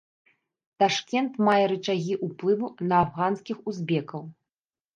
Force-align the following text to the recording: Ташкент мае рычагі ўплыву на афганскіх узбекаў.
Ташкент 0.83 1.33
мае 1.49 1.65
рычагі 1.73 2.13
ўплыву 2.29 2.73
на 2.89 2.95
афганскіх 3.05 3.57
узбекаў. 3.73 4.21